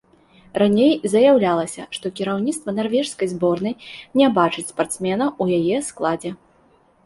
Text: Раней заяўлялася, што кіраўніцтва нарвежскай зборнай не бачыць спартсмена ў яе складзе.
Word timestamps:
Раней 0.61 0.93
заяўлялася, 1.13 1.85
што 1.97 2.05
кіраўніцтва 2.21 2.75
нарвежскай 2.79 3.31
зборнай 3.35 3.77
не 4.23 4.33
бачыць 4.41 4.67
спартсмена 4.73 5.25
ў 5.41 5.45
яе 5.63 5.87
складзе. 5.93 6.31